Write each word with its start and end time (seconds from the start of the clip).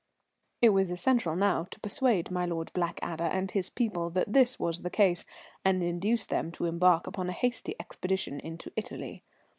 It 0.63 0.69
was 0.69 0.89
essential 0.89 1.35
now 1.35 1.65
to 1.65 1.79
persuade 1.79 2.31
my 2.31 2.43
Lord 2.43 2.71
Blackadder 2.73 3.25
and 3.25 3.51
his 3.51 3.69
people 3.69 4.09
that 4.09 4.33
this 4.33 4.59
was 4.59 4.81
the 4.81 4.89
case, 4.89 5.25
and 5.63 5.83
induce 5.83 6.25
them 6.25 6.51
to 6.53 6.65
embark 6.65 7.05
upon 7.05 7.29
a 7.29 7.33
hasty 7.33 7.75
expedition 7.79 8.39
into 8.39 8.71
Italy. 8.75 9.23